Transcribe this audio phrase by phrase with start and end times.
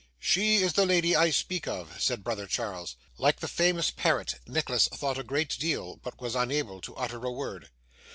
[0.17, 2.95] 'SHE is the lady I speak of,' said brother Charles.
[3.19, 7.31] Like the famous parrot, Nicholas thought a great deal, but was unable to utter a
[7.31, 7.69] word.